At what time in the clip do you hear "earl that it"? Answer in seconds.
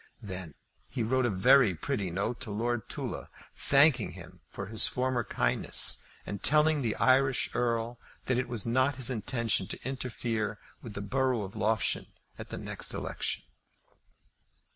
7.53-8.47